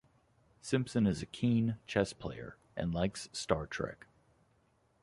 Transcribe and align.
Simpson 0.61 1.05
is 1.05 1.21
a 1.21 1.27
keen 1.27 1.77
chess 1.85 2.11
player, 2.11 2.57
and 2.75 2.91
likes 2.91 3.29
Star 3.33 3.67
Trek. 3.67 4.07